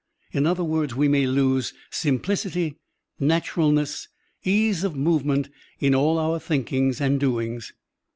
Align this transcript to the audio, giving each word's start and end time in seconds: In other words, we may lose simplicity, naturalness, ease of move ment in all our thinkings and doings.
In 0.31 0.47
other 0.47 0.63
words, 0.63 0.95
we 0.95 1.07
may 1.07 1.27
lose 1.27 1.73
simplicity, 1.91 2.79
naturalness, 3.19 4.07
ease 4.43 4.83
of 4.83 4.95
move 4.95 5.23
ment 5.23 5.49
in 5.79 5.93
all 5.93 6.17
our 6.17 6.39
thinkings 6.39 6.99
and 6.99 7.19
doings. 7.19 7.71